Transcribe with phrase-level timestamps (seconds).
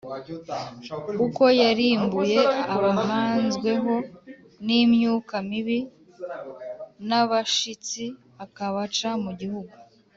[1.25, 2.39] uko yarimbuye
[2.75, 3.93] abahanzweho
[4.65, 5.79] n’imyuka mibi
[7.07, 8.03] n’abashitsi
[8.45, 9.73] akabaca mu gihugu?